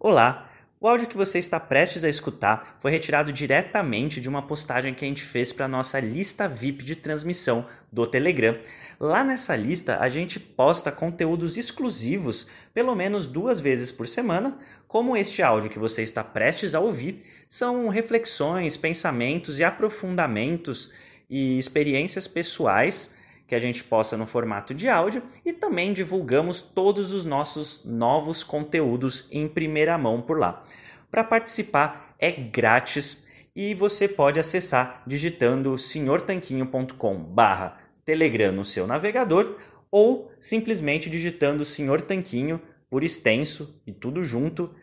Olá! 0.00 0.48
O 0.80 0.86
áudio 0.86 1.08
que 1.08 1.16
você 1.16 1.40
está 1.40 1.58
prestes 1.58 2.04
a 2.04 2.08
escutar 2.08 2.78
foi 2.78 2.92
retirado 2.92 3.32
diretamente 3.32 4.20
de 4.20 4.28
uma 4.28 4.46
postagem 4.46 4.94
que 4.94 5.04
a 5.04 5.08
gente 5.08 5.24
fez 5.24 5.52
para 5.52 5.64
a 5.64 5.68
nossa 5.68 5.98
lista 5.98 6.46
VIP 6.46 6.84
de 6.84 6.94
transmissão 6.94 7.66
do 7.90 8.06
Telegram. 8.06 8.56
Lá 9.00 9.24
nessa 9.24 9.56
lista 9.56 9.98
a 9.98 10.08
gente 10.08 10.38
posta 10.38 10.92
conteúdos 10.92 11.56
exclusivos 11.56 12.46
pelo 12.72 12.94
menos 12.94 13.26
duas 13.26 13.58
vezes 13.58 13.90
por 13.90 14.06
semana, 14.06 14.56
como 14.86 15.16
este 15.16 15.42
áudio 15.42 15.68
que 15.68 15.80
você 15.80 16.00
está 16.00 16.22
prestes 16.22 16.76
a 16.76 16.80
ouvir. 16.80 17.24
São 17.48 17.88
reflexões, 17.88 18.76
pensamentos 18.76 19.58
e 19.58 19.64
aprofundamentos 19.64 20.92
e 21.28 21.58
experiências 21.58 22.28
pessoais 22.28 23.12
que 23.48 23.54
a 23.54 23.58
gente 23.58 23.82
posta 23.82 24.14
no 24.16 24.26
formato 24.26 24.72
de 24.74 24.90
áudio 24.90 25.22
e 25.44 25.52
também 25.54 25.94
divulgamos 25.94 26.60
todos 26.60 27.14
os 27.14 27.24
nossos 27.24 27.82
novos 27.84 28.44
conteúdos 28.44 29.26
em 29.32 29.48
primeira 29.48 29.96
mão 29.96 30.20
por 30.20 30.38
lá. 30.38 30.62
Para 31.10 31.24
participar 31.24 32.14
é 32.18 32.30
grátis 32.30 33.26
e 33.56 33.72
você 33.74 34.06
pode 34.06 34.38
acessar 34.38 35.02
digitando 35.06 35.78
senhortanquinho.com/telegram 35.78 38.52
no 38.52 38.66
seu 38.66 38.86
navegador 38.86 39.56
ou 39.90 40.30
simplesmente 40.38 41.08
digitando 41.08 41.64
Senhor 41.64 42.02
Tanquinho 42.02 42.60
por 42.90 43.02
extenso 43.02 43.80
e 43.86 43.92
tudo 43.92 44.22
junto 44.22 44.74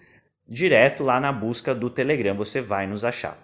direto 0.47 1.03
lá 1.03 1.19
na 1.19 1.31
busca 1.31 1.75
do 1.75 1.87
Telegram 1.89 2.35
você 2.35 2.61
vai 2.61 2.87
nos 2.87 3.05
achar. 3.05 3.37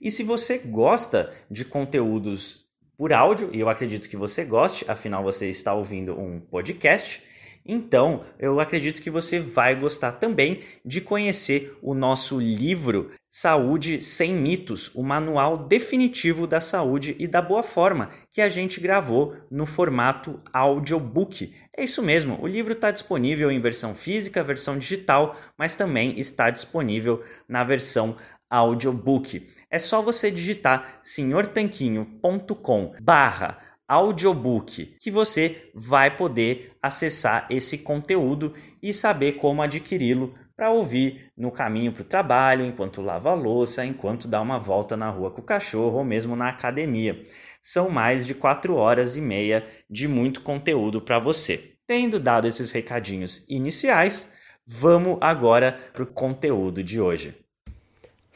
E 0.00 0.12
se 0.12 0.22
você 0.22 0.58
gosta 0.58 1.32
de 1.50 1.64
conteúdos 1.64 2.69
por 3.00 3.14
áudio, 3.14 3.48
e 3.50 3.58
eu 3.58 3.70
acredito 3.70 4.10
que 4.10 4.16
você 4.16 4.44
goste, 4.44 4.84
afinal 4.86 5.24
você 5.24 5.48
está 5.48 5.72
ouvindo 5.72 6.12
um 6.20 6.38
podcast. 6.38 7.22
Então, 7.64 8.24
eu 8.38 8.60
acredito 8.60 9.00
que 9.00 9.08
você 9.08 9.40
vai 9.40 9.74
gostar 9.74 10.12
também 10.12 10.60
de 10.84 11.00
conhecer 11.00 11.74
o 11.80 11.94
nosso 11.94 12.38
livro 12.38 13.10
Saúde 13.30 14.02
Sem 14.02 14.34
Mitos, 14.34 14.94
o 14.94 15.02
manual 15.02 15.56
definitivo 15.66 16.46
da 16.46 16.60
saúde 16.60 17.16
e 17.18 17.26
da 17.26 17.40
boa 17.40 17.62
forma, 17.62 18.10
que 18.30 18.42
a 18.42 18.50
gente 18.50 18.80
gravou 18.80 19.34
no 19.50 19.64
formato 19.64 20.38
audiobook. 20.52 21.54
É 21.74 21.82
isso 21.82 22.02
mesmo, 22.02 22.38
o 22.38 22.46
livro 22.46 22.74
está 22.74 22.90
disponível 22.90 23.50
em 23.50 23.62
versão 23.62 23.94
física, 23.94 24.42
versão 24.42 24.78
digital, 24.78 25.36
mas 25.56 25.74
também 25.74 26.20
está 26.20 26.50
disponível 26.50 27.22
na 27.48 27.64
versão 27.64 28.14
audiobook. 28.50 29.48
É 29.70 29.78
só 29.78 30.02
você 30.02 30.30
digitar 30.30 30.98
senhortanquinho.com 31.02 32.94
barra 33.00 33.58
audiobook 33.86 34.96
que 35.00 35.10
você 35.10 35.70
vai 35.74 36.16
poder 36.16 36.72
acessar 36.80 37.46
esse 37.50 37.78
conteúdo 37.78 38.54
e 38.82 38.94
saber 38.94 39.32
como 39.32 39.62
adquiri-lo 39.62 40.32
para 40.56 40.70
ouvir 40.70 41.32
no 41.36 41.50
caminho 41.50 41.90
para 41.90 42.02
o 42.02 42.04
trabalho, 42.04 42.66
enquanto 42.66 43.00
lava 43.00 43.30
a 43.30 43.34
louça, 43.34 43.84
enquanto 43.84 44.28
dá 44.28 44.40
uma 44.40 44.58
volta 44.58 44.96
na 44.96 45.08
rua 45.08 45.30
com 45.30 45.40
o 45.40 45.44
cachorro 45.44 45.98
ou 45.98 46.04
mesmo 46.04 46.36
na 46.36 46.48
academia. 46.48 47.24
São 47.62 47.88
mais 47.88 48.26
de 48.26 48.34
quatro 48.34 48.74
horas 48.74 49.16
e 49.16 49.20
meia 49.20 49.66
de 49.88 50.06
muito 50.06 50.42
conteúdo 50.42 51.00
para 51.00 51.18
você. 51.18 51.72
Tendo 51.86 52.20
dado 52.20 52.46
esses 52.46 52.70
recadinhos 52.70 53.44
iniciais, 53.48 54.32
vamos 54.66 55.18
agora 55.20 55.76
para 55.92 56.04
o 56.04 56.06
conteúdo 56.06 56.84
de 56.84 57.00
hoje. 57.00 57.34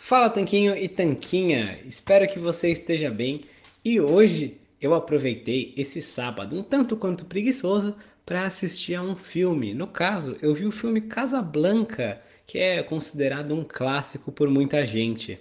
Fala 0.07 0.29
Tanquinho 0.29 0.77
e 0.77 0.87
Tanquinha, 0.87 1.79
espero 1.87 2.29
que 2.29 2.39
você 2.39 2.71
esteja 2.71 3.11
bem 3.11 3.41
e 3.83 3.99
hoje 3.99 4.59
eu 4.79 4.93
aproveitei 4.93 5.73
esse 5.79 6.03
sábado 6.03 6.59
um 6.59 6.63
tanto 6.63 6.95
quanto 6.95 7.25
preguiçoso 7.25 7.97
para 8.27 8.45
assistir 8.45 8.97
a 8.97 9.03
um 9.03 9.17
filme. 9.17 9.73
No 9.73 9.87
caso, 9.87 10.37
eu 10.43 10.55
vi 10.55 10.67
o 10.67 10.71
filme 10.71 11.01
Casablanca, 11.01 12.21
que 12.47 12.59
é 12.59 12.83
considerado 12.83 13.55
um 13.55 13.65
clássico 13.67 14.31
por 14.31 14.51
muita 14.51 14.85
gente. 14.85 15.39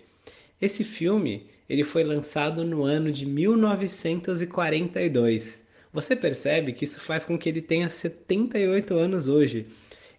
Esse 0.61 0.86
filme 0.86 1.48
ele 1.67 1.83
foi 1.83 2.05
lançado 2.05 2.64
no 2.64 2.86
ano 2.86 3.11
de 3.11 3.25
1942. 3.25 5.61
Você 5.92 6.16
percebe 6.16 6.71
que 6.71 6.86
isso 6.86 7.02
faz 7.02 7.26
com 7.26 7.37
que 7.37 7.49
ele 7.49 7.61
tenha 7.61 7.89
78 7.89 8.93
anos 8.93 9.27
hoje. 9.27 9.66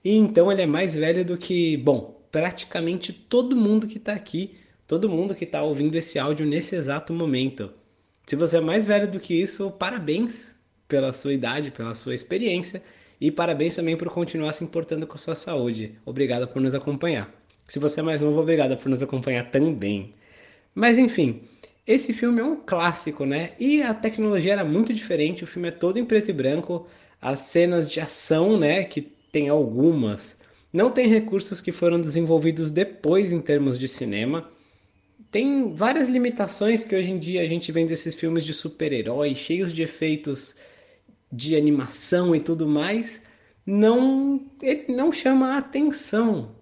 E 0.04 0.14
então 0.14 0.52
ele 0.52 0.60
é 0.60 0.66
mais 0.66 0.94
velho 0.94 1.24
do 1.24 1.38
que, 1.38 1.78
bom, 1.78 2.13
praticamente 2.34 3.12
todo 3.12 3.54
mundo 3.54 3.86
que 3.86 3.96
está 3.96 4.12
aqui, 4.12 4.56
todo 4.88 5.08
mundo 5.08 5.36
que 5.36 5.44
está 5.44 5.62
ouvindo 5.62 5.94
esse 5.94 6.18
áudio 6.18 6.44
nesse 6.44 6.74
exato 6.74 7.12
momento. 7.12 7.70
Se 8.26 8.34
você 8.34 8.56
é 8.56 8.60
mais 8.60 8.84
velho 8.84 9.08
do 9.08 9.20
que 9.20 9.40
isso, 9.40 9.70
parabéns 9.70 10.56
pela 10.88 11.12
sua 11.12 11.32
idade, 11.32 11.70
pela 11.70 11.94
sua 11.94 12.12
experiência 12.12 12.82
e 13.20 13.30
parabéns 13.30 13.76
também 13.76 13.96
por 13.96 14.08
continuar 14.08 14.52
se 14.52 14.64
importando 14.64 15.06
com 15.06 15.14
a 15.14 15.18
sua 15.18 15.36
saúde. 15.36 15.94
Obrigado 16.04 16.48
por 16.48 16.60
nos 16.60 16.74
acompanhar. 16.74 17.32
Se 17.68 17.78
você 17.78 18.00
é 18.00 18.02
mais 18.02 18.20
novo, 18.20 18.40
obrigado 18.40 18.76
por 18.78 18.88
nos 18.88 19.00
acompanhar 19.00 19.52
também. 19.52 20.12
Mas 20.74 20.98
enfim, 20.98 21.42
esse 21.86 22.12
filme 22.12 22.40
é 22.40 22.44
um 22.44 22.56
clássico, 22.56 23.24
né? 23.24 23.52
E 23.60 23.80
a 23.80 23.94
tecnologia 23.94 24.54
era 24.54 24.64
muito 24.64 24.92
diferente, 24.92 25.44
o 25.44 25.46
filme 25.46 25.68
é 25.68 25.70
todo 25.70 26.00
em 26.00 26.04
preto 26.04 26.30
e 26.30 26.32
branco, 26.32 26.88
as 27.22 27.38
cenas 27.38 27.88
de 27.88 28.00
ação, 28.00 28.58
né, 28.58 28.82
que 28.82 29.02
tem 29.30 29.48
algumas, 29.48 30.36
não 30.74 30.90
tem 30.90 31.06
recursos 31.06 31.60
que 31.60 31.70
foram 31.70 32.00
desenvolvidos 32.00 32.72
depois 32.72 33.30
em 33.30 33.40
termos 33.40 33.78
de 33.78 33.86
cinema. 33.86 34.50
Tem 35.30 35.72
várias 35.72 36.08
limitações 36.08 36.82
que 36.82 36.96
hoje 36.96 37.12
em 37.12 37.18
dia 37.18 37.42
a 37.42 37.46
gente 37.46 37.70
vê 37.70 37.84
desses 37.84 38.12
filmes 38.12 38.44
de 38.44 38.52
super-herói, 38.52 39.36
cheios 39.36 39.72
de 39.72 39.84
efeitos 39.84 40.56
de 41.30 41.54
animação 41.56 42.34
e 42.34 42.40
tudo 42.40 42.66
mais. 42.66 43.22
Não, 43.64 44.44
ele 44.60 44.92
não 44.92 45.12
chama 45.12 45.54
a 45.54 45.58
atenção. 45.58 46.56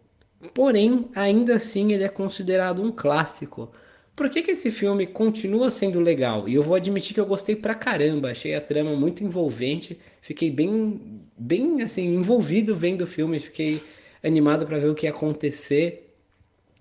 Porém, 0.52 1.08
ainda 1.14 1.56
assim 1.56 1.94
ele 1.94 2.04
é 2.04 2.08
considerado 2.10 2.82
um 2.82 2.92
clássico. 2.92 3.72
Por 4.14 4.28
que, 4.28 4.42
que 4.42 4.50
esse 4.50 4.70
filme 4.70 5.06
continua 5.06 5.70
sendo 5.70 5.98
legal? 6.00 6.46
E 6.46 6.54
eu 6.54 6.62
vou 6.62 6.74
admitir 6.74 7.14
que 7.14 7.20
eu 7.20 7.24
gostei 7.24 7.56
pra 7.56 7.74
caramba, 7.74 8.30
achei 8.32 8.54
a 8.54 8.60
trama 8.60 8.94
muito 8.94 9.24
envolvente, 9.24 9.98
fiquei 10.20 10.50
bem, 10.50 11.00
bem 11.34 11.80
assim, 11.80 12.14
envolvido 12.14 12.76
vendo 12.76 13.04
o 13.04 13.06
filme, 13.06 13.40
fiquei 13.40 13.80
animado 14.22 14.66
para 14.66 14.78
ver 14.78 14.88
o 14.88 14.94
que 14.94 15.06
ia 15.06 15.10
acontecer. 15.10 16.14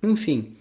Enfim, 0.04 0.56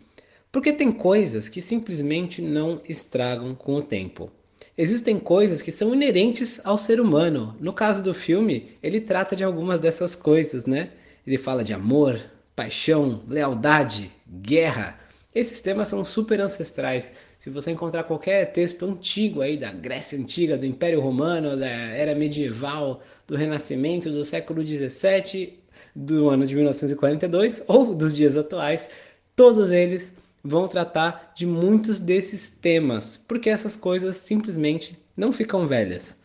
porque 0.53 0.73
tem 0.73 0.91
coisas 0.91 1.49
que 1.49 1.63
simplesmente 1.63 2.43
não 2.43 2.81
estragam 2.89 3.55
com 3.55 3.77
o 3.77 3.83
tempo. 3.83 4.31
Existem 4.77 5.19
coisas 5.19 5.63
que 5.63 5.71
são 5.71 5.95
inerentes 5.95 6.61
ao 6.65 6.79
ser 6.79 7.01
humano. 7.01 7.57
No 7.61 7.73
caso 7.73 8.03
do 8.03 8.15
filme, 8.15 8.73
ele 8.83 9.01
trata 9.01 9.37
de 9.37 9.45
algumas 9.45 9.79
dessas 9.79 10.17
coisas, 10.17 10.67
né? 10.67 10.91
Ele 11.27 11.39
fala 11.39 11.63
de 11.63 11.73
amor, 11.73 12.21
paixão, 12.57 13.23
lealdade, 13.29 14.11
guerra. 14.27 14.99
Esses 15.35 15.61
temas 15.61 15.89
são 15.89 16.05
super 16.05 16.41
ancestrais. 16.41 17.13
Se 17.39 17.49
você 17.49 17.71
encontrar 17.71 18.05
qualquer 18.05 18.53
texto 18.53 18.85
antigo 18.85 19.41
aí 19.41 19.57
da 19.57 19.73
Grécia 19.73 20.19
Antiga, 20.19 20.59
do 20.59 20.67
Império 20.67 21.01
Romano, 21.01 21.57
da 21.57 21.67
Era 21.67 22.15
Medieval, 22.15 23.03
do 23.27 23.37
Renascimento, 23.37 24.11
do 24.11 24.25
século 24.25 24.65
17 24.65 25.60
do 26.01 26.31
ano 26.31 26.47
de 26.47 26.55
1942 26.55 27.63
ou 27.67 27.95
dos 27.95 28.13
dias 28.15 28.37
atuais, 28.37 28.89
todos 29.37 29.71
eles 29.71 30.15
vão 30.43 30.67
tratar 30.67 31.33
de 31.35 31.47
muitos 31.47 32.01
desses 32.01 32.51
temas, 32.51 33.19
porque 33.29 33.51
essas 33.51 33.77
coisas 33.77 34.17
simplesmente 34.17 34.99
não 35.17 35.31
ficam 35.31 35.67
velhas. 35.67 36.17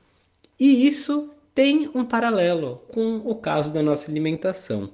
E 0.58 0.88
isso 0.88 1.30
tem 1.53 1.90
um 1.94 2.06
paralelo 2.06 2.81
com 2.94 3.18
o 3.18 3.36
caso 3.36 3.72
da 3.72 3.84
nossa 3.84 4.09
alimentação. 4.09 4.90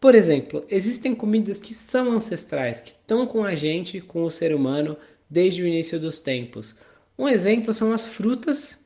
Por 0.00 0.14
exemplo, 0.14 0.64
existem 0.68 1.14
comidas 1.14 1.60
que 1.60 1.74
são 1.74 2.12
ancestrais, 2.12 2.80
que 2.80 2.90
estão 2.90 3.26
com 3.26 3.44
a 3.44 3.54
gente, 3.54 4.00
com 4.00 4.24
o 4.24 4.30
ser 4.30 4.54
humano, 4.54 4.96
desde 5.28 5.62
o 5.62 5.66
início 5.66 6.00
dos 6.00 6.18
tempos. 6.18 6.74
Um 7.18 7.28
exemplo 7.28 7.72
são 7.72 7.92
as 7.92 8.06
frutas 8.06 8.82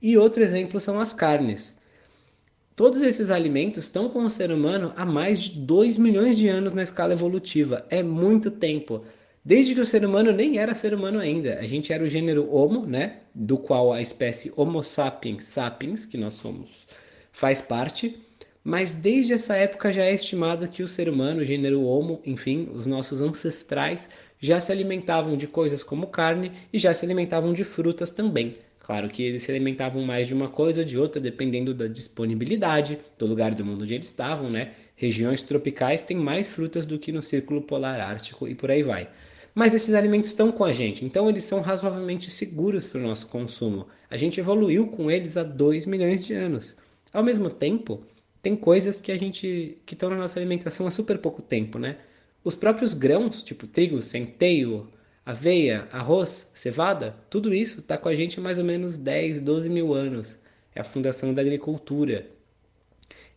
e 0.00 0.16
outro 0.16 0.42
exemplo 0.42 0.80
são 0.80 0.98
as 0.98 1.12
carnes. 1.12 1.78
Todos 2.80 3.02
esses 3.02 3.28
alimentos 3.28 3.84
estão 3.84 4.08
com 4.08 4.24
o 4.24 4.30
ser 4.30 4.50
humano 4.50 4.94
há 4.96 5.04
mais 5.04 5.38
de 5.40 5.60
2 5.60 5.98
milhões 5.98 6.38
de 6.38 6.48
anos 6.48 6.72
na 6.72 6.82
escala 6.82 7.12
evolutiva. 7.12 7.84
É 7.90 8.02
muito 8.02 8.50
tempo. 8.50 9.04
Desde 9.44 9.74
que 9.74 9.82
o 9.82 9.84
ser 9.84 10.02
humano 10.02 10.32
nem 10.32 10.56
era 10.56 10.74
ser 10.74 10.94
humano 10.94 11.18
ainda. 11.18 11.58
A 11.58 11.66
gente 11.66 11.92
era 11.92 12.02
o 12.02 12.08
gênero 12.08 12.50
Homo, 12.50 12.86
né? 12.86 13.18
Do 13.34 13.58
qual 13.58 13.92
a 13.92 14.00
espécie 14.00 14.50
Homo 14.56 14.82
sapiens 14.82 15.44
sapiens, 15.44 16.06
que 16.06 16.16
nós 16.16 16.32
somos, 16.32 16.86
faz 17.30 17.60
parte. 17.60 18.18
Mas 18.64 18.94
desde 18.94 19.34
essa 19.34 19.54
época 19.56 19.92
já 19.92 20.04
é 20.04 20.14
estimado 20.14 20.66
que 20.66 20.82
o 20.82 20.88
ser 20.88 21.06
humano, 21.06 21.42
o 21.42 21.44
gênero 21.44 21.84
Homo, 21.84 22.22
enfim, 22.24 22.70
os 22.72 22.86
nossos 22.86 23.20
ancestrais, 23.20 24.08
já 24.38 24.58
se 24.58 24.72
alimentavam 24.72 25.36
de 25.36 25.46
coisas 25.46 25.82
como 25.82 26.06
carne 26.06 26.52
e 26.72 26.78
já 26.78 26.94
se 26.94 27.04
alimentavam 27.04 27.52
de 27.52 27.62
frutas 27.62 28.10
também. 28.10 28.56
Claro 28.90 29.08
que 29.08 29.22
eles 29.22 29.44
se 29.44 29.52
alimentavam 29.52 30.02
mais 30.02 30.26
de 30.26 30.34
uma 30.34 30.48
coisa 30.48 30.80
ou 30.80 30.84
de 30.84 30.98
outra, 30.98 31.20
dependendo 31.20 31.72
da 31.72 31.86
disponibilidade 31.86 32.98
do 33.16 33.24
lugar 33.24 33.54
do 33.54 33.64
mundo 33.64 33.84
onde 33.84 33.94
eles 33.94 34.08
estavam, 34.08 34.50
né? 34.50 34.72
Regiões 34.96 35.42
tropicais 35.42 36.02
têm 36.02 36.16
mais 36.16 36.48
frutas 36.48 36.86
do 36.86 36.98
que 36.98 37.12
no 37.12 37.22
círculo 37.22 37.62
polar 37.62 38.00
ártico 38.00 38.48
e 38.48 38.54
por 38.56 38.68
aí 38.68 38.82
vai. 38.82 39.08
Mas 39.54 39.74
esses 39.74 39.94
alimentos 39.94 40.30
estão 40.30 40.50
com 40.50 40.64
a 40.64 40.72
gente, 40.72 41.04
então 41.04 41.28
eles 41.28 41.44
são 41.44 41.60
razoavelmente 41.60 42.32
seguros 42.32 42.84
para 42.84 42.98
o 42.98 43.02
nosso 43.04 43.28
consumo. 43.28 43.86
A 44.10 44.16
gente 44.16 44.40
evoluiu 44.40 44.88
com 44.88 45.08
eles 45.08 45.36
há 45.36 45.44
2 45.44 45.86
milhões 45.86 46.26
de 46.26 46.34
anos. 46.34 46.74
Ao 47.12 47.22
mesmo 47.22 47.48
tempo, 47.48 48.02
tem 48.42 48.56
coisas 48.56 49.00
que 49.00 49.12
a 49.12 49.16
gente 49.16 49.78
que 49.86 49.94
estão 49.94 50.10
na 50.10 50.16
nossa 50.16 50.40
alimentação 50.40 50.88
há 50.88 50.90
super 50.90 51.18
pouco 51.18 51.40
tempo, 51.40 51.78
né? 51.78 51.94
Os 52.42 52.56
próprios 52.56 52.92
grãos, 52.92 53.40
tipo 53.40 53.68
trigo, 53.68 54.02
centeio, 54.02 54.88
aveia, 55.30 55.86
arroz, 55.92 56.50
cevada, 56.54 57.14
tudo 57.30 57.54
isso 57.54 57.78
está 57.80 57.96
com 57.96 58.08
a 58.08 58.14
gente 58.14 58.40
há 58.40 58.42
mais 58.42 58.58
ou 58.58 58.64
menos 58.64 58.98
10, 58.98 59.40
12 59.40 59.68
mil 59.68 59.94
anos. 59.94 60.36
É 60.74 60.80
a 60.80 60.84
fundação 60.84 61.32
da 61.32 61.40
agricultura. 61.40 62.26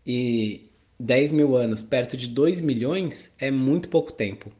E 0.05 0.71
10 0.99 1.31
mil 1.31 1.55
anos 1.55 1.81
perto 1.81 2.17
de 2.17 2.27
2 2.27 2.61
milhões 2.61 3.33
é 3.37 3.51
muito 3.51 3.89
pouco 3.89 4.11
tempo. 4.11 4.51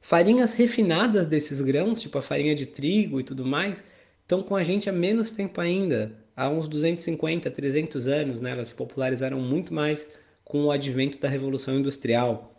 Farinhas 0.00 0.52
refinadas 0.54 1.26
desses 1.28 1.60
grãos, 1.60 2.00
tipo 2.00 2.18
a 2.18 2.22
farinha 2.22 2.54
de 2.54 2.66
trigo 2.66 3.20
e 3.20 3.24
tudo 3.24 3.46
mais, 3.46 3.82
estão 4.22 4.42
com 4.42 4.56
a 4.56 4.64
gente 4.64 4.90
há 4.90 4.92
menos 4.92 5.30
tempo 5.30 5.60
ainda. 5.60 6.12
Há 6.36 6.48
uns 6.48 6.66
250, 6.66 7.50
300 7.50 8.08
anos, 8.08 8.40
né? 8.40 8.50
elas 8.50 8.68
se 8.68 8.74
popularizaram 8.74 9.40
muito 9.40 9.72
mais 9.72 10.04
com 10.44 10.64
o 10.64 10.72
advento 10.72 11.20
da 11.20 11.28
Revolução 11.28 11.78
Industrial. 11.78 12.53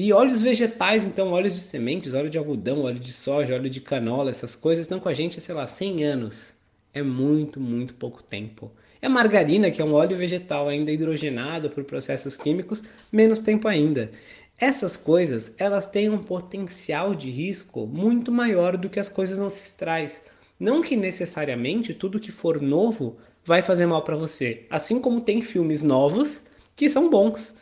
E 0.00 0.12
óleos 0.12 0.40
vegetais, 0.40 1.04
então, 1.04 1.32
óleos 1.32 1.52
de 1.52 1.58
sementes, 1.58 2.14
óleo 2.14 2.30
de 2.30 2.38
algodão, 2.38 2.84
óleo 2.84 3.00
de 3.00 3.12
soja, 3.12 3.56
óleo 3.56 3.68
de 3.68 3.80
canola, 3.80 4.30
essas 4.30 4.54
coisas 4.54 4.84
estão 4.84 5.00
com 5.00 5.08
a 5.08 5.12
gente 5.12 5.40
sei 5.40 5.52
lá, 5.52 5.66
100 5.66 6.04
anos. 6.04 6.52
É 6.94 7.02
muito, 7.02 7.58
muito 7.58 7.94
pouco 7.94 8.22
tempo. 8.22 8.70
É 9.02 9.08
a 9.08 9.10
margarina, 9.10 9.72
que 9.72 9.82
é 9.82 9.84
um 9.84 9.94
óleo 9.94 10.16
vegetal 10.16 10.68
ainda 10.68 10.92
hidrogenado 10.92 11.68
por 11.68 11.82
processos 11.82 12.36
químicos, 12.36 12.80
menos 13.10 13.40
tempo 13.40 13.66
ainda. 13.66 14.12
Essas 14.56 14.96
coisas, 14.96 15.52
elas 15.58 15.88
têm 15.88 16.08
um 16.08 16.18
potencial 16.18 17.12
de 17.12 17.28
risco 17.28 17.84
muito 17.84 18.30
maior 18.30 18.76
do 18.76 18.88
que 18.88 19.00
as 19.00 19.08
coisas 19.08 19.40
ancestrais. 19.40 20.24
Não 20.60 20.80
que 20.80 20.94
necessariamente 20.94 21.92
tudo 21.92 22.20
que 22.20 22.30
for 22.30 22.62
novo 22.62 23.16
vai 23.44 23.62
fazer 23.62 23.86
mal 23.86 24.04
para 24.04 24.14
você, 24.14 24.64
assim 24.70 25.00
como 25.00 25.22
tem 25.22 25.42
filmes 25.42 25.82
novos 25.82 26.46
que 26.76 26.88
são 26.88 27.10
bons. 27.10 27.52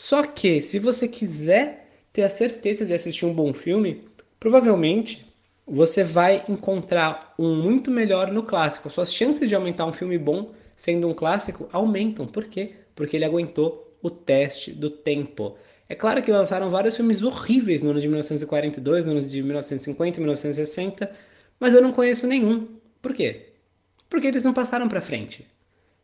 Só 0.00 0.22
que 0.22 0.62
se 0.62 0.78
você 0.78 1.08
quiser 1.08 2.04
ter 2.12 2.22
a 2.22 2.30
certeza 2.30 2.86
de 2.86 2.94
assistir 2.94 3.26
um 3.26 3.34
bom 3.34 3.52
filme, 3.52 4.04
provavelmente 4.38 5.26
você 5.66 6.04
vai 6.04 6.44
encontrar 6.48 7.34
um 7.36 7.56
muito 7.56 7.90
melhor 7.90 8.30
no 8.30 8.44
clássico. 8.44 8.88
Suas 8.88 9.12
chances 9.12 9.48
de 9.48 9.56
aumentar 9.56 9.84
um 9.86 9.92
filme 9.92 10.16
bom 10.16 10.52
sendo 10.76 11.08
um 11.08 11.12
clássico 11.12 11.68
aumentam. 11.72 12.28
Por 12.28 12.44
quê? 12.44 12.74
Porque 12.94 13.16
ele 13.16 13.24
aguentou 13.24 13.92
o 14.00 14.08
teste 14.08 14.70
do 14.70 14.88
tempo. 14.88 15.56
É 15.88 15.96
claro 15.96 16.22
que 16.22 16.30
lançaram 16.30 16.70
vários 16.70 16.94
filmes 16.94 17.24
horríveis 17.24 17.82
no 17.82 17.90
ano 17.90 18.00
de 18.00 18.06
1942, 18.06 19.04
no 19.04 19.10
ano 19.10 19.22
de 19.22 19.42
1950, 19.42 20.20
1960, 20.20 21.10
mas 21.58 21.74
eu 21.74 21.82
não 21.82 21.90
conheço 21.90 22.24
nenhum. 22.24 22.68
Por 23.02 23.12
quê? 23.12 23.48
Porque 24.08 24.28
eles 24.28 24.44
não 24.44 24.54
passaram 24.54 24.86
para 24.86 25.00
frente. 25.00 25.44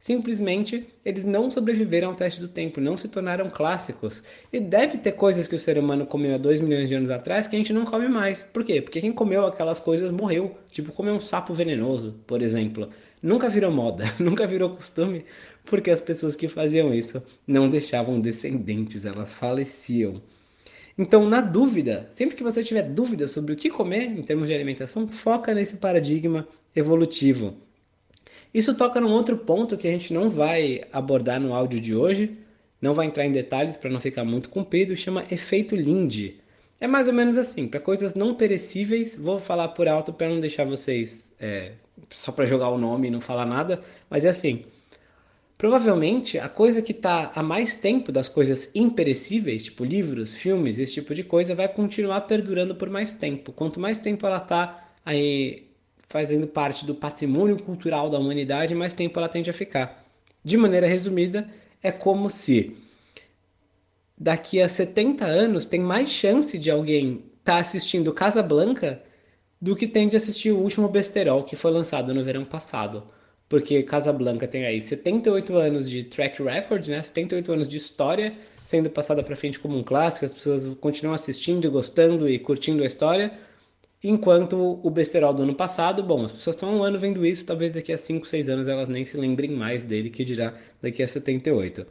Simplesmente 0.04 0.86
eles 1.02 1.24
não 1.24 1.50
sobreviveram 1.50 2.08
ao 2.08 2.14
teste 2.14 2.38
do 2.38 2.46
tempo, 2.46 2.78
não 2.78 2.94
se 2.94 3.08
tornaram 3.08 3.48
clássicos. 3.48 4.22
E 4.52 4.60
deve 4.60 4.98
ter 4.98 5.12
coisas 5.12 5.48
que 5.48 5.54
o 5.54 5.58
ser 5.58 5.78
humano 5.78 6.04
comeu 6.04 6.34
há 6.34 6.36
2 6.36 6.60
milhões 6.60 6.90
de 6.90 6.94
anos 6.94 7.10
atrás 7.10 7.46
que 7.46 7.56
a 7.56 7.58
gente 7.58 7.72
não 7.72 7.86
come 7.86 8.06
mais. 8.06 8.42
Por 8.42 8.62
quê? 8.62 8.82
Porque 8.82 9.00
quem 9.00 9.10
comeu 9.10 9.46
aquelas 9.46 9.80
coisas 9.80 10.10
morreu. 10.10 10.58
Tipo, 10.70 10.92
comer 10.92 11.12
um 11.12 11.20
sapo 11.20 11.54
venenoso, 11.54 12.16
por 12.26 12.42
exemplo. 12.42 12.90
Nunca 13.22 13.48
virou 13.48 13.72
moda, 13.72 14.04
nunca 14.20 14.46
virou 14.46 14.76
costume, 14.76 15.24
porque 15.64 15.90
as 15.90 16.02
pessoas 16.02 16.36
que 16.36 16.48
faziam 16.48 16.92
isso 16.92 17.22
não 17.46 17.70
deixavam 17.70 18.20
descendentes, 18.20 19.06
elas 19.06 19.32
faleciam. 19.32 20.20
Então, 20.98 21.26
na 21.26 21.40
dúvida, 21.40 22.10
sempre 22.12 22.36
que 22.36 22.42
você 22.42 22.62
tiver 22.62 22.82
dúvida 22.82 23.26
sobre 23.26 23.54
o 23.54 23.56
que 23.56 23.70
comer 23.70 24.02
em 24.02 24.22
termos 24.22 24.48
de 24.48 24.54
alimentação, 24.54 25.08
foca 25.08 25.54
nesse 25.54 25.78
paradigma 25.78 26.46
evolutivo. 26.76 27.63
Isso 28.54 28.76
toca 28.76 29.00
num 29.00 29.10
outro 29.10 29.36
ponto 29.36 29.76
que 29.76 29.88
a 29.88 29.90
gente 29.90 30.14
não 30.14 30.28
vai 30.28 30.82
abordar 30.92 31.40
no 31.40 31.52
áudio 31.52 31.80
de 31.80 31.92
hoje, 31.92 32.38
não 32.80 32.94
vai 32.94 33.06
entrar 33.06 33.26
em 33.26 33.32
detalhes 33.32 33.76
para 33.76 33.90
não 33.90 34.00
ficar 34.00 34.24
muito 34.24 34.48
comprido, 34.48 34.96
chama 34.96 35.24
efeito 35.28 35.74
Lindy. 35.74 36.40
É 36.80 36.86
mais 36.86 37.08
ou 37.08 37.14
menos 37.14 37.36
assim, 37.36 37.66
para 37.66 37.80
coisas 37.80 38.14
não 38.14 38.34
perecíveis, 38.34 39.16
vou 39.16 39.38
falar 39.38 39.68
por 39.68 39.88
alto 39.88 40.12
para 40.12 40.28
não 40.28 40.38
deixar 40.38 40.64
vocês 40.64 41.32
é, 41.40 41.72
só 42.10 42.30
para 42.30 42.46
jogar 42.46 42.68
o 42.68 42.78
nome 42.78 43.08
e 43.08 43.10
não 43.10 43.20
falar 43.20 43.44
nada, 43.44 43.80
mas 44.08 44.24
é 44.24 44.28
assim. 44.28 44.64
Provavelmente 45.58 46.38
a 46.38 46.48
coisa 46.48 46.82
que 46.82 46.92
está 46.92 47.32
há 47.34 47.42
mais 47.42 47.76
tempo 47.76 48.12
das 48.12 48.28
coisas 48.28 48.70
imperecíveis, 48.74 49.64
tipo 49.64 49.84
livros, 49.84 50.34
filmes, 50.34 50.78
esse 50.78 50.94
tipo 50.94 51.14
de 51.14 51.24
coisa, 51.24 51.54
vai 51.54 51.68
continuar 51.68 52.20
perdurando 52.22 52.74
por 52.74 52.90
mais 52.90 53.14
tempo. 53.14 53.52
Quanto 53.52 53.80
mais 53.80 53.98
tempo 53.98 54.26
ela 54.26 54.38
está 54.38 54.92
aí 55.04 55.64
fazendo 56.14 56.46
parte 56.46 56.86
do 56.86 56.94
patrimônio 56.94 57.60
cultural 57.60 58.08
da 58.08 58.20
humanidade, 58.20 58.72
mais 58.72 58.94
tempo 58.94 59.18
ela 59.18 59.28
tende 59.28 59.50
a 59.50 59.52
ficar. 59.52 60.06
De 60.44 60.56
maneira 60.56 60.86
resumida, 60.86 61.48
é 61.82 61.90
como 61.90 62.30
se 62.30 62.76
daqui 64.16 64.62
a 64.62 64.68
70 64.68 65.26
anos 65.26 65.66
tem 65.66 65.80
mais 65.80 66.08
chance 66.08 66.56
de 66.56 66.70
alguém 66.70 67.24
estar 67.40 67.54
tá 67.54 67.58
assistindo 67.58 68.12
Casa 68.12 68.44
Blanca 68.44 69.02
do 69.60 69.74
que 69.74 69.88
tem 69.88 70.08
de 70.08 70.16
assistir 70.16 70.52
o 70.52 70.60
último 70.60 70.86
besterol 70.86 71.42
que 71.42 71.56
foi 71.56 71.72
lançado 71.72 72.14
no 72.14 72.22
verão 72.22 72.44
passado. 72.44 73.02
Porque 73.48 73.82
Casa 73.82 74.12
Blanca 74.12 74.46
tem 74.46 74.64
aí 74.64 74.80
78 74.80 75.56
anos 75.56 75.90
de 75.90 76.04
track 76.04 76.40
record, 76.40 76.86
né? 76.86 77.02
78 77.02 77.52
anos 77.52 77.66
de 77.66 77.76
história 77.76 78.34
sendo 78.64 78.88
passada 78.88 79.20
para 79.20 79.34
frente 79.34 79.58
como 79.58 79.76
um 79.76 79.82
clássico, 79.82 80.24
as 80.24 80.32
pessoas 80.32 80.64
continuam 80.80 81.12
assistindo, 81.12 81.68
gostando 81.72 82.28
e 82.28 82.38
curtindo 82.38 82.84
a 82.84 82.86
história 82.86 83.32
Enquanto 84.06 84.78
o 84.82 84.90
besterol 84.90 85.32
do 85.32 85.44
ano 85.44 85.54
passado, 85.54 86.02
bom, 86.02 86.24
as 86.24 86.30
pessoas 86.30 86.54
estão 86.54 86.68
há 86.68 86.72
um 86.72 86.82
ano 86.82 86.98
vendo 86.98 87.24
isso, 87.24 87.46
talvez 87.46 87.72
daqui 87.72 87.90
a 87.90 87.96
5, 87.96 88.26
6 88.28 88.50
anos 88.50 88.68
elas 88.68 88.86
nem 88.86 89.02
se 89.02 89.16
lembrem 89.16 89.50
mais 89.50 89.82
dele, 89.82 90.10
que 90.10 90.22
dirá 90.26 90.52
daqui 90.82 91.02
a 91.02 91.08
78. 91.08 91.86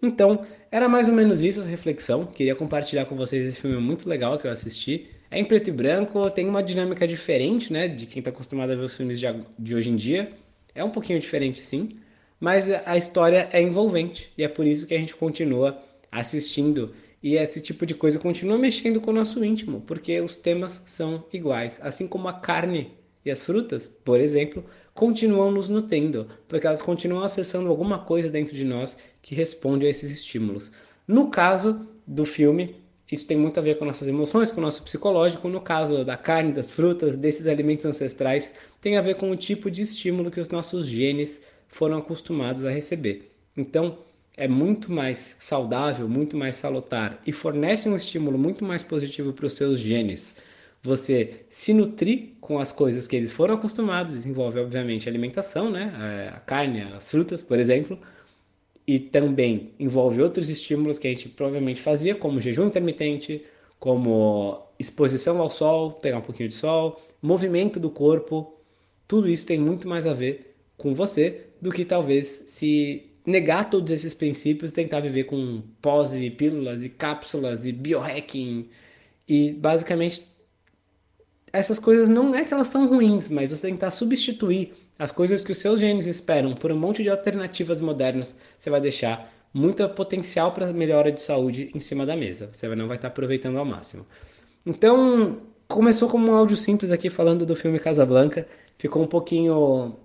Então, 0.00 0.46
era 0.70 0.88
mais 0.88 1.08
ou 1.08 1.14
menos 1.14 1.42
isso 1.42 1.60
a 1.60 1.64
reflexão. 1.64 2.24
Queria 2.24 2.54
compartilhar 2.54 3.04
com 3.04 3.16
vocês 3.16 3.48
esse 3.48 3.60
filme 3.60 3.78
muito 3.78 4.08
legal 4.08 4.38
que 4.38 4.46
eu 4.46 4.50
assisti. 4.52 5.08
É 5.28 5.40
em 5.40 5.44
preto 5.44 5.70
e 5.70 5.72
branco, 5.72 6.30
tem 6.30 6.48
uma 6.48 6.62
dinâmica 6.62 7.04
diferente, 7.06 7.72
né, 7.72 7.88
de 7.88 8.06
quem 8.06 8.20
está 8.20 8.30
acostumado 8.30 8.70
a 8.70 8.76
ver 8.76 8.84
os 8.84 8.96
filmes 8.96 9.18
de, 9.18 9.26
de 9.58 9.74
hoje 9.74 9.90
em 9.90 9.96
dia. 9.96 10.30
É 10.72 10.84
um 10.84 10.90
pouquinho 10.90 11.18
diferente, 11.18 11.60
sim, 11.60 11.98
mas 12.38 12.70
a 12.70 12.96
história 12.96 13.48
é 13.52 13.60
envolvente 13.60 14.32
e 14.38 14.44
é 14.44 14.48
por 14.48 14.64
isso 14.64 14.86
que 14.86 14.94
a 14.94 14.98
gente 14.98 15.16
continua 15.16 15.82
assistindo 16.12 16.94
e 17.22 17.36
esse 17.36 17.60
tipo 17.60 17.84
de 17.84 17.94
coisa 17.94 18.18
continua 18.18 18.58
mexendo 18.58 19.00
com 19.00 19.10
o 19.10 19.14
nosso 19.14 19.44
íntimo, 19.44 19.82
porque 19.86 20.20
os 20.20 20.36
temas 20.36 20.82
são 20.86 21.24
iguais. 21.32 21.78
Assim 21.82 22.08
como 22.08 22.28
a 22.28 22.32
carne 22.32 22.92
e 23.24 23.30
as 23.30 23.40
frutas, 23.40 23.86
por 23.86 24.18
exemplo, 24.18 24.64
continuam 24.94 25.50
nos 25.50 25.68
nutrindo, 25.68 26.28
porque 26.48 26.66
elas 26.66 26.82
continuam 26.82 27.22
acessando 27.22 27.68
alguma 27.68 27.98
coisa 27.98 28.30
dentro 28.30 28.56
de 28.56 28.64
nós 28.64 28.96
que 29.20 29.34
responde 29.34 29.86
a 29.86 29.90
esses 29.90 30.10
estímulos. 30.10 30.70
No 31.06 31.28
caso 31.28 31.86
do 32.06 32.24
filme, 32.24 32.76
isso 33.10 33.26
tem 33.26 33.36
muito 33.36 33.58
a 33.58 33.62
ver 33.62 33.76
com 33.76 33.84
nossas 33.84 34.06
emoções, 34.06 34.50
com 34.50 34.60
o 34.60 34.64
nosso 34.64 34.82
psicológico. 34.82 35.48
No 35.48 35.60
caso 35.60 36.04
da 36.04 36.16
carne, 36.16 36.52
das 36.52 36.70
frutas, 36.70 37.16
desses 37.16 37.46
alimentos 37.46 37.84
ancestrais, 37.84 38.54
tem 38.80 38.96
a 38.96 39.02
ver 39.02 39.16
com 39.16 39.30
o 39.30 39.36
tipo 39.36 39.70
de 39.70 39.82
estímulo 39.82 40.30
que 40.30 40.40
os 40.40 40.48
nossos 40.48 40.86
genes 40.86 41.42
foram 41.68 41.98
acostumados 41.98 42.64
a 42.64 42.70
receber. 42.70 43.32
Então, 43.56 43.98
é 44.40 44.48
muito 44.48 44.90
mais 44.90 45.36
saudável, 45.38 46.08
muito 46.08 46.34
mais 46.34 46.56
salutar 46.56 47.20
e 47.26 47.30
fornece 47.30 47.86
um 47.90 47.94
estímulo 47.94 48.38
muito 48.38 48.64
mais 48.64 48.82
positivo 48.82 49.34
para 49.34 49.44
os 49.44 49.52
seus 49.52 49.78
genes. 49.78 50.34
Você 50.82 51.44
se 51.50 51.74
nutrir 51.74 52.30
com 52.40 52.58
as 52.58 52.72
coisas 52.72 53.06
que 53.06 53.14
eles 53.14 53.30
foram 53.30 53.56
acostumados, 53.56 54.14
desenvolve 54.14 54.58
obviamente 54.58 55.06
a 55.06 55.12
alimentação, 55.12 55.70
né? 55.70 56.32
a 56.34 56.40
carne, 56.40 56.80
as 56.80 57.06
frutas, 57.06 57.42
por 57.42 57.58
exemplo, 57.58 57.98
e 58.86 58.98
também 58.98 59.72
envolve 59.78 60.22
outros 60.22 60.48
estímulos 60.48 60.98
que 60.98 61.06
a 61.06 61.10
gente 61.10 61.28
provavelmente 61.28 61.82
fazia, 61.82 62.14
como 62.14 62.40
jejum 62.40 62.66
intermitente, 62.66 63.44
como 63.78 64.62
exposição 64.78 65.38
ao 65.38 65.50
sol, 65.50 65.92
pegar 65.92 66.16
um 66.16 66.22
pouquinho 66.22 66.48
de 66.48 66.54
sol, 66.54 66.98
movimento 67.20 67.78
do 67.78 67.90
corpo. 67.90 68.58
Tudo 69.06 69.28
isso 69.28 69.44
tem 69.44 69.60
muito 69.60 69.86
mais 69.86 70.06
a 70.06 70.14
ver 70.14 70.56
com 70.78 70.94
você 70.94 71.42
do 71.60 71.70
que 71.70 71.84
talvez 71.84 72.44
se 72.46 73.09
negar 73.30 73.70
todos 73.70 73.90
esses 73.90 74.12
princípios, 74.12 74.72
tentar 74.72 75.00
viver 75.00 75.24
com 75.24 75.62
pós 75.80 76.14
e 76.14 76.28
pílulas 76.30 76.84
e 76.84 76.88
cápsulas 76.88 77.64
e 77.64 77.72
biohacking 77.72 78.68
e 79.28 79.52
basicamente 79.52 80.26
essas 81.52 81.78
coisas 81.78 82.08
não 82.08 82.34
é 82.34 82.44
que 82.44 82.52
elas 82.52 82.68
são 82.68 82.86
ruins, 82.86 83.28
mas 83.28 83.50
você 83.50 83.68
tentar 83.68 83.90
substituir 83.90 84.72
as 84.98 85.10
coisas 85.10 85.42
que 85.42 85.50
os 85.50 85.58
seus 85.58 85.80
genes 85.80 86.06
esperam 86.06 86.54
por 86.54 86.70
um 86.70 86.78
monte 86.78 87.02
de 87.02 87.08
alternativas 87.08 87.80
modernas, 87.80 88.38
você 88.58 88.68
vai 88.68 88.80
deixar 88.80 89.32
muito 89.52 89.88
potencial 89.90 90.52
para 90.52 90.72
melhora 90.72 91.10
de 91.10 91.20
saúde 91.20 91.70
em 91.74 91.80
cima 91.80 92.06
da 92.06 92.14
mesa. 92.14 92.50
Você 92.52 92.68
não 92.74 92.86
vai 92.86 92.96
estar 92.96 93.08
aproveitando 93.08 93.56
ao 93.56 93.64
máximo. 93.64 94.06
Então, 94.64 95.38
começou 95.66 96.08
como 96.08 96.30
um 96.30 96.34
áudio 96.34 96.56
simples 96.56 96.90
aqui 96.90 97.10
falando 97.10 97.46
do 97.46 97.56
filme 97.56 97.78
Casablanca, 97.78 98.46
ficou 98.78 99.02
um 99.02 99.06
pouquinho 99.06 99.96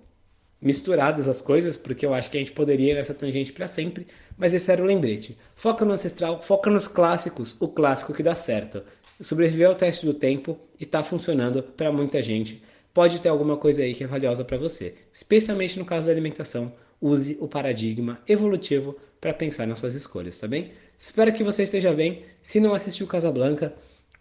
misturadas 0.66 1.28
as 1.28 1.40
coisas, 1.40 1.76
porque 1.76 2.04
eu 2.04 2.12
acho 2.12 2.28
que 2.28 2.36
a 2.36 2.40
gente 2.40 2.50
poderia 2.50 2.92
ir 2.92 2.94
nessa 2.96 3.14
tangente 3.14 3.52
para 3.52 3.68
sempre, 3.68 4.04
mas 4.36 4.52
esse 4.52 4.70
era 4.70 4.82
o 4.82 4.84
lembrete. 4.84 5.38
Foca 5.54 5.84
no 5.84 5.92
ancestral, 5.92 6.42
foca 6.42 6.68
nos 6.68 6.88
clássicos, 6.88 7.54
o 7.60 7.68
clássico 7.68 8.12
que 8.12 8.22
dá 8.22 8.34
certo. 8.34 8.82
Sobreviveu 9.20 9.70
ao 9.70 9.76
teste 9.76 10.04
do 10.04 10.12
tempo 10.12 10.58
e 10.78 10.82
está 10.82 11.04
funcionando 11.04 11.62
para 11.62 11.92
muita 11.92 12.20
gente. 12.20 12.60
Pode 12.92 13.20
ter 13.20 13.28
alguma 13.28 13.56
coisa 13.56 13.82
aí 13.82 13.94
que 13.94 14.02
é 14.02 14.06
valiosa 14.08 14.44
para 14.44 14.58
você. 14.58 14.94
Especialmente 15.12 15.78
no 15.78 15.84
caso 15.84 16.06
da 16.06 16.12
alimentação, 16.12 16.72
use 17.00 17.36
o 17.40 17.46
paradigma 17.46 18.18
evolutivo 18.26 18.96
para 19.20 19.32
pensar 19.32 19.66
nas 19.66 19.78
suas 19.78 19.94
escolhas, 19.94 20.36
tá 20.36 20.48
bem? 20.48 20.72
Espero 20.98 21.32
que 21.32 21.44
você 21.44 21.62
esteja 21.62 21.92
bem. 21.92 22.22
Se 22.42 22.58
não 22.58 22.74
assistiu 22.74 23.06
Casablanca, 23.06 23.72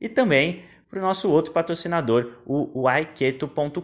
e 0.02 0.10
também 0.10 0.66
para 0.92 1.00
o 1.00 1.02
nosso 1.02 1.32
outro 1.32 1.54
patrocinador, 1.54 2.34
o 2.46 2.86
aiketo.com.br. 2.86 3.80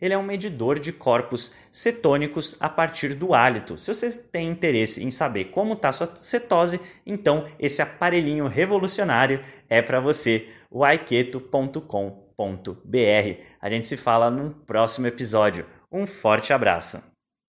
Ele 0.00 0.14
é 0.14 0.18
um 0.18 0.22
medidor 0.22 0.78
de 0.78 0.92
corpos 0.92 1.52
cetônicos 1.72 2.54
a 2.60 2.68
partir 2.68 3.14
do 3.14 3.32
hálito. 3.32 3.78
Se 3.78 3.92
você 3.94 4.10
tem 4.10 4.50
interesse 4.50 5.02
em 5.02 5.10
saber 5.10 5.46
como 5.46 5.72
está 5.72 5.90
sua 5.90 6.14
cetose, 6.14 6.78
então 7.06 7.46
esse 7.58 7.80
aparelhinho 7.80 8.46
revolucionário 8.46 9.40
é 9.68 9.80
para 9.80 9.98
você, 9.98 10.50
o 10.70 10.84
aiketo.com.br. 10.84 12.12
A 13.60 13.70
gente 13.70 13.86
se 13.86 13.96
fala 13.96 14.30
no 14.30 14.50
próximo 14.50 15.06
episódio. 15.06 15.64
Um 15.90 16.06
forte 16.06 16.52
abraço! 16.52 17.17